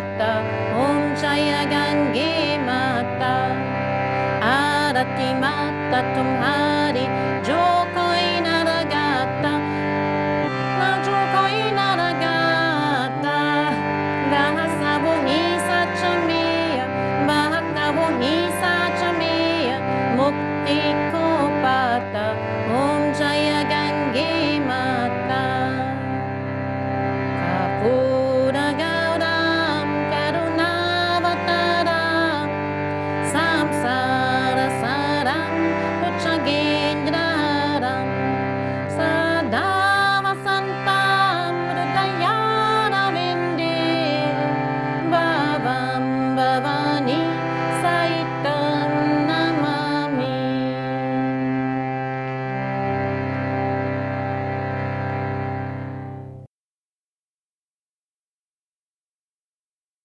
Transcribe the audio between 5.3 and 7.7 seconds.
Mata Tumhari Jo.